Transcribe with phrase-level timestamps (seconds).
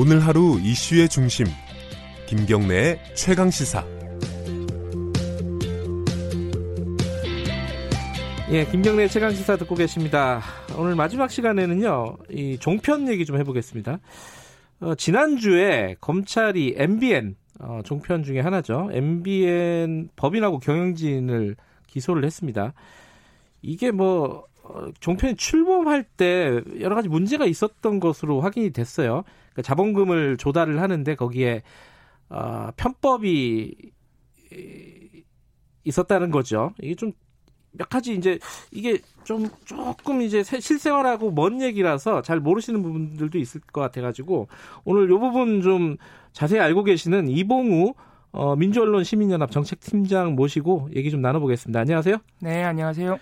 [0.00, 1.46] 오늘 하루 이슈의 중심
[2.28, 3.84] 김경래의 최강 시사.
[8.52, 10.40] 예, 김경래 최강 시사 듣고 계십니다.
[10.76, 13.98] 오늘 마지막 시간에는요, 이 종편 얘기 좀 해보겠습니다.
[14.82, 18.90] 어, 지난주에 검찰이 MBN 어, 종편 중에 하나죠.
[18.92, 21.56] MBN 법인하고 경영진을
[21.88, 22.72] 기소를 했습니다.
[23.62, 29.24] 이게 뭐 어, 종편이 출범할 때 여러 가지 문제가 있었던 것으로 확인이 됐어요.
[29.58, 31.62] 그러니까 자본금을 조달을 하는데 거기에
[32.28, 33.74] 어, 편법이
[35.84, 36.72] 있었다는 거죠.
[36.80, 37.12] 이게 좀
[37.72, 38.38] 몇 가지 이제
[38.70, 44.48] 이게 좀 조금 이제 실생활하고 먼 얘기라서 잘 모르시는 부분들도 있을 것 같아가지고
[44.84, 45.96] 오늘 요 부분 좀
[46.32, 47.94] 자세히 알고 계시는 이봉우
[48.32, 51.80] 어, 민주언론 시민연합 정책팀장 모시고 얘기 좀 나눠보겠습니다.
[51.80, 52.18] 안녕하세요.
[52.40, 53.18] 네, 안녕하세요.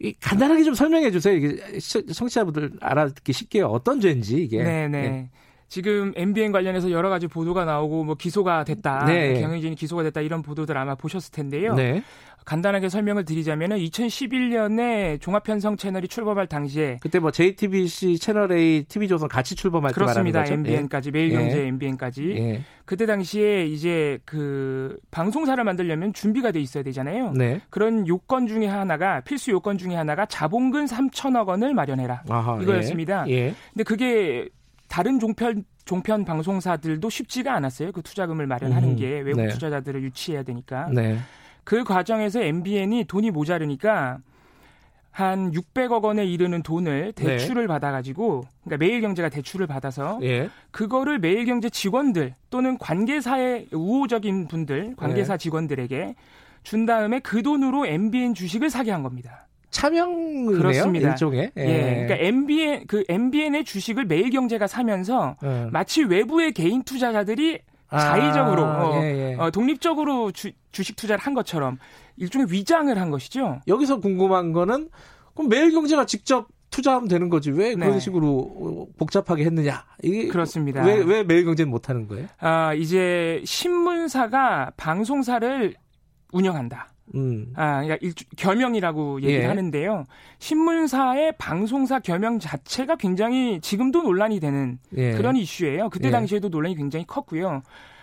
[0.00, 1.34] 이 간단하게 좀 설명해 주세요.
[1.34, 4.62] 이게 청취자분들 알아듣기 쉽게 어떤 죄인지 이게.
[4.62, 5.30] 네, 네.
[5.70, 5.74] 네.
[5.74, 9.40] 지금 MBN 관련해서 여러 가지 보도가 나오고 뭐 기소가 됐다, 네.
[9.40, 11.74] 경영진이 기소가 됐다 이런 보도들 아마 보셨을 텐데요.
[11.74, 12.02] 네.
[12.44, 19.54] 간단하게 설명을 드리자면은 2011년에 종합편성 채널이 출범할 당시에 그때 뭐 JTBC 채널 A, TV조선 같이
[19.54, 20.52] 출범할 때 말하는 거죠.
[20.54, 21.66] MBN까지 매일경제 예.
[21.68, 22.64] MBN까지 예.
[22.86, 27.32] 그때 당시에 이제 그 방송사를 만들려면 준비가 돼 있어야 되잖아요.
[27.36, 27.60] 네.
[27.70, 33.26] 그런 요건 중에 하나가 필수 요건 중에 하나가 자본금 3천억 원을 마련해라 아하, 이거였습니다.
[33.28, 33.32] 예.
[33.32, 33.54] 예.
[33.74, 34.48] 근데 그게
[34.90, 37.92] 다른 종편 종편 방송사들도 쉽지가 않았어요.
[37.92, 39.48] 그 투자금을 마련하는 음, 게 외국 네.
[39.48, 40.90] 투자자들을 유치해야 되니까.
[40.92, 41.18] 네.
[41.64, 44.18] 그 과정에서 MBN이 돈이 모자르니까
[45.12, 47.24] 한 600억 원에 이르는 돈을 네.
[47.24, 47.66] 대출을 네.
[47.68, 50.50] 받아가지고 그러니까 매일경제가 대출을 받아서 예.
[50.70, 55.38] 그거를 매일경제 직원들 또는 관계사의 우호적인 분들 관계사 네.
[55.38, 56.14] 직원들에게
[56.62, 59.46] 준 다음에 그 돈으로 MBN 주식을 사게 한 겁니다.
[59.70, 60.58] 차명이네요.
[60.58, 61.10] 그렇습니다.
[61.10, 61.52] 일종의.
[61.56, 61.62] 예.
[61.62, 62.06] 예.
[62.06, 65.68] 그러니까 MBN 그 MBN의 주식을 매일경제가 사면서 예.
[65.70, 69.34] 마치 외부의 개인 투자자들이 아, 자의적으로 어, 예, 예.
[69.36, 71.78] 어, 독립적으로 주, 주식 투자를 한 것처럼
[72.16, 73.60] 일종의 위장을 한 것이죠.
[73.66, 74.88] 여기서 궁금한 거는
[75.34, 77.98] 그럼 매일경제가 직접 투자하면 되는 거지 왜 그런 네.
[77.98, 80.84] 식으로 복잡하게 했느냐 이게 그렇습니다.
[80.84, 82.28] 왜 왜 매일경제는 못 하는 거예요?
[82.38, 85.74] 아 이제 신문사가 방송사를
[86.32, 86.92] 운영한다.
[87.14, 87.52] 음.
[87.54, 89.46] 아, 그러니까 일주, 겸영이라고 얘기를 예.
[89.46, 90.06] 하는데요.
[90.38, 95.12] 신문사의 방송사 겸영 자체가 굉장히 지금도 논란이 되는 예.
[95.12, 95.90] 그런 이슈예요.
[95.90, 96.10] 그때 예.
[96.12, 97.62] 당시에도 논란이 굉장히 컸고요.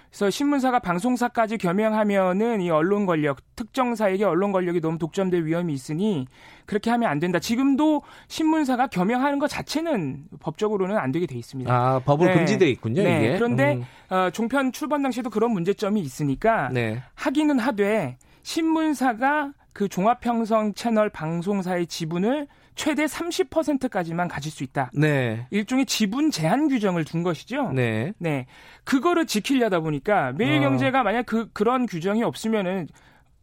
[0.10, 6.28] 그래서 신문사가 방송사까지 겸영하면은 이 언론 권력, 특정사에게 언론 권력이 너무 독점될 위험이 있으니
[6.66, 7.40] 그렇게 하면 안 된다.
[7.40, 11.72] 지금도 신문사가 겸영하는 것 자체는 법적으로는 안 되게 돼 있습니다.
[11.72, 12.38] 아, 법으로 네.
[12.38, 13.18] 금지돼 있군요, 네.
[13.18, 13.36] 이게.
[13.36, 13.84] 그런데 음.
[14.10, 17.04] 어, 종편 출범 당시에도 그런 문제점이 있으니까 네.
[17.16, 24.90] 하기는 하되 신문사가 그 종합형성 채널 방송사의 지분을 최대 30%까지만 가질 수 있다.
[24.94, 25.46] 네.
[25.50, 27.74] 일종의 지분 제한 규정을 둔 것이죠.
[27.74, 28.14] 네.
[28.20, 28.46] 네.
[28.86, 31.04] 그거를 지키려다 보니까 매일경제가 어.
[31.04, 32.88] 만약 그 그런 규정이 없으면은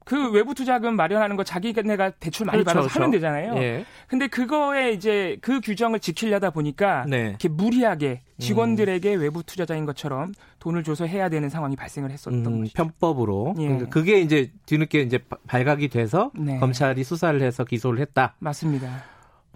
[0.04, 3.00] 그 외부 투자금 마련하는 거 자기네가 대출 많이 그렇죠, 받아서 그렇죠.
[3.00, 3.56] 하면 되잖아요.
[3.56, 3.84] 예.
[4.06, 7.28] 근데 그거에 이제 그 규정을 지키려다 보니까 네.
[7.28, 9.20] 이렇게 무리하게 직원들에게 음.
[9.20, 12.74] 외부 투자자인 것처럼 돈을 줘서 해야 되는 상황이 발생을 했었던 음, 것이죠.
[12.76, 13.54] 편법으로.
[13.58, 13.64] 예.
[13.64, 16.58] 그러니까 그게 이제 뒤늦게 이제 발각이 돼서 네.
[16.58, 18.34] 검찰이 수사를 해서 기소를 했다.
[18.38, 19.04] 맞습니다.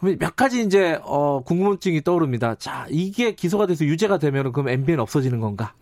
[0.01, 2.55] 몇 가지 이제 어 궁금증이 떠오릅니다.
[2.55, 5.75] 자, 이게 기소가 돼서 유죄가 되면 그럼 MBN 없어지는 건가?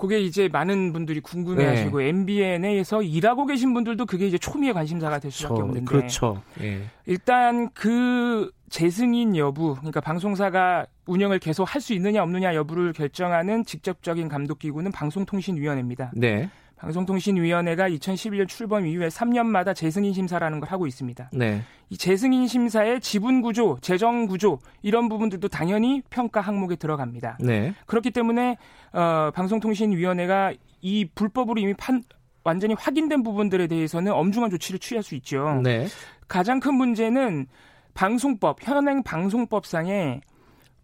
[0.00, 2.08] 그게 이제 많은 분들이 궁금해하시고 네.
[2.08, 5.64] MBN에서 일하고 계신 분들도 그게 이제 초미의 관심사가 될 수밖에 그렇죠.
[5.66, 5.84] 없는데.
[5.84, 6.42] 그렇죠.
[6.58, 6.82] 네.
[7.06, 14.28] 일단 그 재승인 여부, 그러니까 방송사가 운영을 계속 할 수 있느냐 없느냐 여부를 결정하는 직접적인
[14.28, 16.12] 감독 기구는 방송통신위원회입니다.
[16.14, 16.48] 네.
[16.80, 21.30] 방송통신위원회가 2011년 출범 이후에 3년마다 재승인 심사라는 걸 하고 있습니다.
[21.32, 21.62] 네.
[21.90, 27.38] 이 재승인 심사의 지분 구조, 재정 구조 이런 부분들도 당연히 평가 항목에 들어갑니다.
[27.40, 27.74] 네.
[27.86, 28.56] 그렇기 때문에
[28.92, 32.02] 어, 방송통신위원회가 이 불법으로 이미 판
[32.44, 35.60] 완전히 확인된 부분들에 대해서는 엄중한 조치를 취할 수 있죠.
[35.62, 35.86] 네.
[36.26, 37.46] 가장 큰 문제는
[37.92, 40.22] 방송법 현행 방송법상에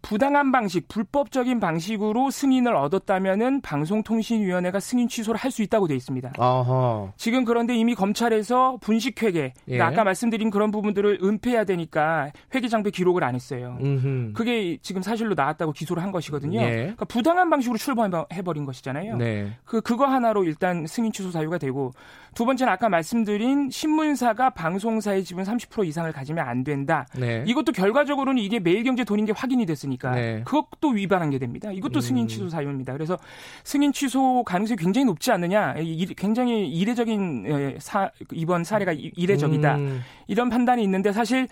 [0.07, 6.33] 부당한 방식, 불법적인 방식으로 승인을 얻었다면은 방송통신위원회가 승인 취소를 할 수 있다고 돼 있습니다.
[6.37, 7.13] 어허.
[7.17, 9.79] 지금 그런데 이미 검찰에서 분식회계, 그러니까 예.
[9.81, 13.77] 아까 말씀드린 그런 부분들을 은폐해야 되니까 회계장부 기록을 안 했어요.
[13.81, 14.33] 음흠.
[14.33, 16.61] 그게 지금 사실로 나왔다고 기소를 한 것이거든요.
[16.61, 16.71] 예.
[16.71, 19.17] 그러니까 부당한 방식으로 출범해버린 것이잖아요.
[19.17, 19.51] 네.
[19.65, 21.91] 그 그거 하나로 일단 승인 취소 사유가 되고
[22.35, 27.07] 두 번째는 아까 말씀드린 신문사가 방송사의 지분 30% 이상을 가지면 안 된다.
[27.17, 27.43] 네.
[27.47, 29.96] 이것도 결과적으로는 이게 매일경제 돈인 게 확인이 됐으니까.
[29.97, 30.41] 있으니까 네.
[30.45, 31.71] 그것도 위반한 게 됩니다.
[31.71, 32.27] 이것도 승인 음.
[32.27, 32.93] 취소 사유입니다.
[32.93, 33.17] 그래서
[33.63, 35.75] 승인 취소 가능성이 굉장히 높지 않느냐,
[36.15, 39.75] 굉장히 이례적인 사, 이번 사례가 이례적이다.
[39.75, 40.01] 음.
[40.27, 41.47] 이런 판단이 있는데 사실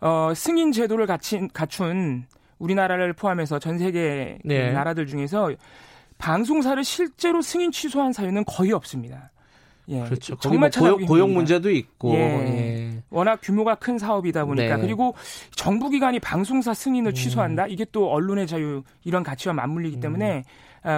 [0.00, 2.26] 어, 승인 제도를 갖춘, 갖춘
[2.58, 4.72] 우리나라를 포함해서 전 세계 네.
[4.72, 5.50] 나라들 중에서
[6.18, 9.30] 방송사를 실제로 승인 취소한 사유는 거의 없습니다.
[9.88, 10.36] 예, 그렇죠.
[10.40, 12.18] 정말 뭐 고용, 고용, 문제도 있고 예.
[12.18, 13.02] 예.
[13.10, 14.82] 워낙 규모가 큰 사업이다 보니까 네.
[14.82, 15.14] 그리고
[15.54, 17.14] 정부 기관이 방송사 승인을 음.
[17.14, 20.00] 취소한다 이게 또 언론의 자유 이런 가치와 맞물리기 음.
[20.00, 20.42] 때문에 어,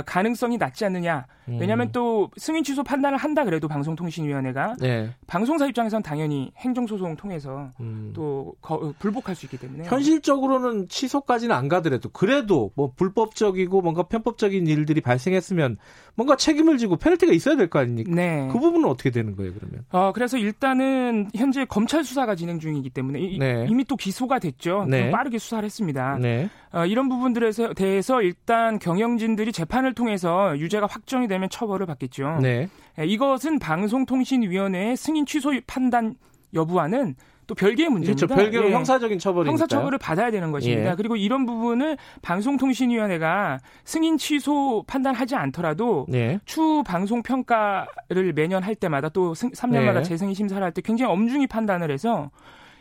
[0.07, 1.27] 가능성이 낮지 않느냐.
[1.49, 1.59] 음.
[1.61, 5.11] 왜냐하면 또 승인 취소 판단을 한다 그래도 방송통신위원회가 네.
[5.27, 8.13] 방송사 입장에선 당연히 행정소송 통해서 음.
[8.15, 14.67] 또 거, 불복할 수 있기 때문에 현실적으로는 취소까지는 안 가더라도 그래도 뭐 불법적이고 뭔가 편법적인
[14.67, 15.79] 일들이 발생했으면
[16.15, 18.11] 뭔가 책임을 지고 페널티가 있어야 될 거 아닙니까?
[18.15, 18.49] 네.
[18.51, 19.85] 그 부분은 어떻게 되는 거예요 그러면?
[19.91, 23.67] 어 그래서 일단은 현재 검찰 수사가 진행 중이기 때문에 네.
[23.69, 24.87] 이미 또 기소가 됐죠.
[24.89, 25.11] 네.
[25.11, 26.19] 빠르게 수사를 했습니다.
[26.21, 26.49] 네.
[26.73, 32.39] 어, 이런 부분들에 대해서 일단 경영진들이 재판 을 통해서 유죄가 확정이 되면 처벌을 받겠죠.
[32.43, 32.69] 네.
[32.99, 36.15] 예, 이것은 방송통신위원회의 승인 취소 판단
[36.55, 37.15] 여부와는
[37.47, 38.27] 또 별개의 문제입니다.
[38.27, 38.43] 그렇죠.
[38.43, 38.75] 별개로 예.
[38.75, 40.91] 형사적인 처벌이 형사 처벌을 받아야 되는 것입니다.
[40.91, 40.95] 예.
[40.95, 46.41] 그리고 이런 부분을 방송통신위원회가 승인 취소 판단하지 않더라도 예.
[46.45, 51.91] 추 방송 평가를 매년 할 때마다 또 3년마다 재승인 심사를 할 때 굉장히 엄중히 판단을
[51.91, 52.31] 해서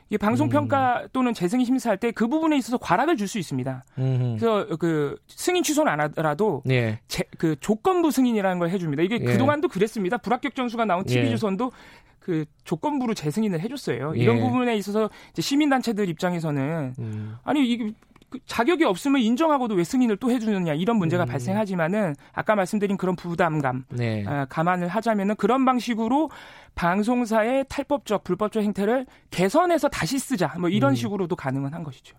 [0.09, 1.07] 이 방송 평가 음.
[1.13, 3.83] 또는 재승인 심사할 때 그 부분에 있어서 과락을 줄 수 있습니다.
[3.97, 4.37] 음흠.
[4.39, 6.99] 그래서 그 승인 취소는 안 하더라도 예.
[7.09, 9.03] 제, 그 조건부 승인이라는 걸 해줍니다.
[9.03, 9.25] 이게 예.
[9.25, 10.17] 그동안도 그랬습니다.
[10.17, 12.07] 불합격 전수가 나온 TV조선도 예.
[12.19, 14.13] 그 조건부로 재승인을 해줬어요.
[14.15, 14.41] 이런 예.
[14.41, 17.35] 부분에 있어서 이제 시민단체들 입장에서는 음.
[17.43, 17.93] 아니 이게 그
[18.45, 21.27] 자격이 없으면 인정하고도 왜 승인을 또 해주느냐 이런 문제가 음.
[21.27, 24.25] 발생하지만은 아까 말씀드린 그런 부담감 네.
[24.25, 26.29] 어, 감안을 하자면은 그런 방식으로
[26.75, 30.95] 방송사의 탈법적 불법적 행태를 개선해서 다시 쓰자 뭐 이런 음.
[30.95, 32.17] 식으로도 가능은 한 것이죠.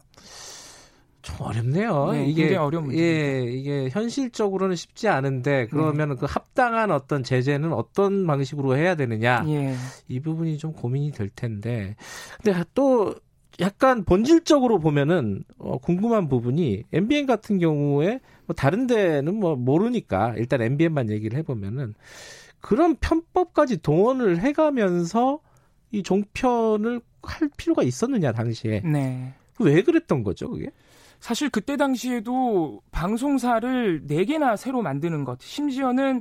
[1.21, 2.13] 좀 어렵네요.
[2.13, 3.03] 네, 이게 어려운 문제.
[3.03, 6.15] 예, 이게 현실적으로는 쉽지 않은데 그러면 네.
[6.15, 9.75] 그 합당한 어떤 제재는 어떤 방식으로 해야 되느냐 예.
[10.07, 11.97] 이 부분이 좀 고민이 될 텐데.
[12.43, 13.15] 근데 또
[13.61, 20.63] 약간 본질적으로 보면은 어, 궁금한 부분이 MBN 같은 경우에 뭐 다른 데는 뭐 모르니까 일단
[20.63, 21.95] MBN만 얘기를 해보면은
[22.61, 25.41] 그런 편법까지 동원을 해가면서
[25.91, 29.35] 이 종편을 할 필요가 있었느냐 당시에 네.
[29.59, 30.71] 왜 그랬던 거죠 그게?
[31.21, 36.21] 사실 그때 당시에도 방송사를 4개나 새로 만드는 것 심지어는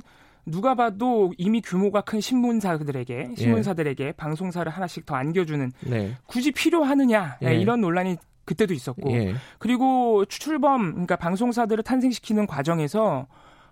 [0.50, 4.12] 누가 봐도 이미 규모가 큰 신문사들에게 신문사들에게 예.
[4.12, 6.16] 방송사를 하나씩 더 안겨주는 네.
[6.26, 7.54] 굳이 필요하느냐 예.
[7.54, 9.34] 이런 논란이 그때도 있었고 예.
[9.58, 13.26] 그리고 출범 그러니까 방송사들을 탄생시키는 과정에서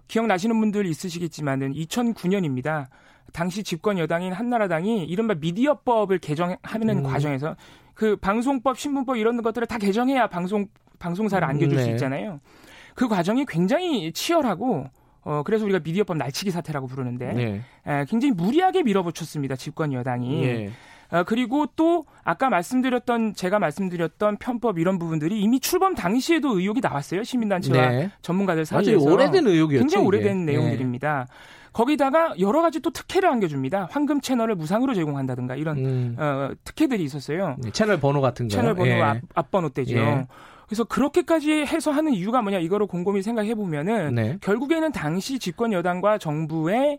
[0.09, 2.87] 기억나시는 분들 있으시겠지만은 2009년입니다.
[3.33, 7.03] 당시 집권 여당인 한나라당이 이른바 미디어법을 개정하는 음.
[7.03, 7.57] 과정에서
[7.95, 10.67] 그 방송법, 신문법 이런 것들을 다 개정해야 방송
[10.99, 11.83] 방송사를 안겨줄 네.
[11.83, 12.41] 수 있잖아요.
[12.95, 14.87] 그 과정이 굉장히 치열하고
[15.27, 17.61] 어, 그래서 우리가 미디어법 날치기 사태라고 부르는데 네.
[17.85, 19.57] 에, 굉장히 무리하게 밀어붙였습니다.
[19.57, 20.41] 집권 여당이.
[20.41, 20.71] 네.
[21.11, 27.25] 어, 그리고 또 아까 말씀드렸던 제가 말씀드렸던 편법 이런 부분들이 이미 출범 당시에도 의혹이 나왔어요.
[27.25, 28.11] 시민단체와 네.
[28.23, 28.97] 전문가들 사이에서.
[28.97, 29.83] 아주 오래된 의혹이었죠.
[29.83, 30.53] 굉장히 오래된 네.
[30.53, 31.27] 내용들입니다.
[31.73, 33.89] 거기다가 여러 가지 또 특혜를 안겨줍니다.
[33.91, 36.17] 황금 채널을 무상으로 제공한다든가 이런 음.
[36.19, 37.57] 어, 특혜들이 있었어요.
[37.59, 38.55] 네, 채널 번호 같은 거.
[38.55, 39.01] 채널 번호 예.
[39.03, 39.97] 앞, 앞번호 때죠.
[39.97, 40.27] 예.
[40.67, 44.39] 그래서 그렇게까지 해서 하는 이유가 뭐냐 이거를 곰곰이 생각해 보면은 네.
[44.41, 46.99] 결국에는 당시 집권 여당과 정부의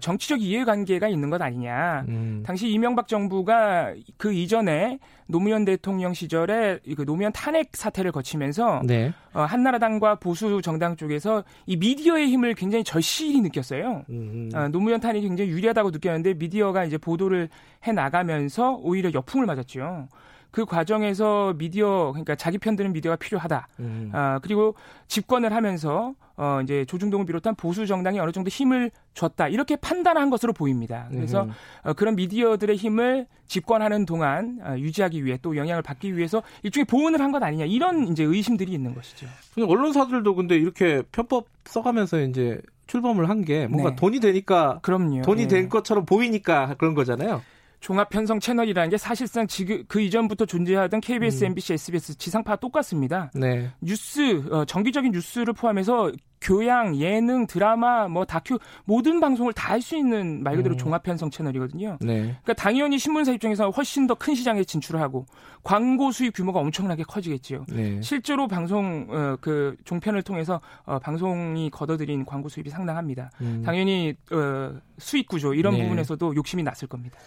[0.00, 2.04] 정치적 이해관계가 있는 것 아니냐.
[2.08, 2.42] 음.
[2.46, 9.12] 당시 이명박 정부가 그 이전에 노무현 대통령 시절에 그 노무현 탄핵 사태를 거치면서 네.
[9.32, 14.04] 어, 한나라당과 보수 정당 쪽에서 이 미디어의 힘을 굉장히 절실히 느꼈어요.
[14.10, 14.50] 음.
[14.54, 17.48] 어, 노무현 탄핵이 굉장히 유리하다고 느꼈는데 미디어가 이제 보도를
[17.86, 20.08] 해 나가면서 오히려 역풍을 맞았죠.
[20.50, 23.68] 그 과정에서 미디어 그러니까 자기 편드는 미디어가 필요하다.
[23.80, 24.10] 음.
[24.12, 24.74] 아, 그리고
[25.08, 29.48] 집권을 하면서 어 이제 조중동을 비롯한 보수 정당이 어느 정도 힘을 줬다.
[29.48, 31.06] 이렇게 판단한 것으로 보입니다.
[31.10, 31.50] 그래서 음.
[31.84, 37.20] 어, 그런 미디어들의 힘을 집권하는 동안 어, 유지하기 위해 또 영향을 받기 위해서 일종의 보온을
[37.20, 37.66] 한 것 아니냐.
[37.66, 39.26] 이런 이제 의심들이 있는 것이죠.
[39.60, 43.96] 언론사들도 근데 이렇게 편법 써가면서 이제 출범을 한 게 뭔가 네.
[43.96, 45.22] 돈이 되니까 그럼요.
[45.22, 45.48] 돈이 네.
[45.48, 47.40] 된 것처럼 보이니까 그런 거잖아요.
[47.80, 51.46] 종합 편성 채널이라는 게 사실상 지금 그 이전부터 존재하던 KBS, 음.
[51.48, 53.30] MBC, SBS 지상파 똑같습니다.
[53.34, 53.70] 네.
[53.80, 59.96] 뉴스 어, 정기적인 뉴스를 포함해서 교양, 예능, 드라마, 뭐 다큐 모든 방송을 다 할 수
[59.96, 60.78] 있는 말 그대로 음.
[60.78, 61.98] 종합 편성 채널이거든요.
[62.00, 62.20] 네.
[62.42, 65.24] 그러니까 당연히 신문사 입장에서 훨씬 더 큰 시장에 진출을 하고
[65.62, 67.64] 광고 수입 규모가 엄청나게 커지겠지요.
[67.68, 68.00] 네.
[68.02, 73.30] 실제로 방송 어, 그 종편을 통해서 어, 방송이 걷어들인 광고 수입이 상당합니다.
[73.40, 73.62] 음.
[73.64, 75.82] 당연히 어, 수익 구조 이런 네.
[75.82, 77.18] 부분에서도 욕심이 났을 겁니다.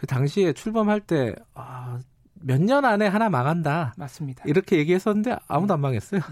[0.00, 2.00] 그 당시에 출범할 때, 아,
[2.32, 3.92] 몇년 안에 하나 망한다.
[3.98, 4.44] 맞습니다.
[4.46, 6.22] 이렇게 얘기했었는데 아무도 안 망했어요.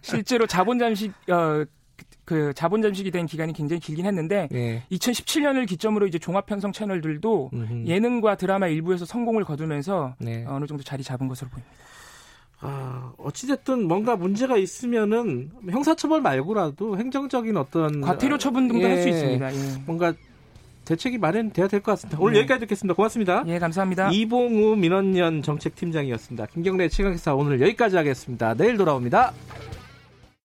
[0.00, 1.64] 실제로 자본 잠식, 어,
[2.24, 4.84] 그 자본 잠식이 된 기간이 굉장히 길긴 했는데 예.
[4.92, 7.86] 2017년을 기점으로 이제 종합 편성 채널들도 음흠.
[7.88, 10.44] 예능과 드라마 일부에서 성공을 거두면서 네.
[10.46, 11.74] 어느 정도 자리 잡은 것으로 보입니다.
[12.60, 19.52] 아, 어찌됐든 뭔가 문제가 있으면은 형사처벌 말고라도 행정적인 어떤 과태료 처분 등도 예, 할수 있습니다.
[19.52, 19.82] 예.
[19.84, 20.14] 뭔가
[20.90, 22.18] 대책이 마련돼야 될 것 같습니다.
[22.20, 22.38] 오늘 네.
[22.40, 22.94] 여기까지 듣겠습니다.
[22.94, 23.44] 고맙습니다.
[23.46, 24.10] 예, 감사합니다.
[24.12, 26.46] 이봉우 민원연 정책팀장이었습니다.
[26.46, 28.54] 김경래 최강기사 오늘 여기까지 하겠습니다.
[28.54, 29.32] 내일 돌아옵니다.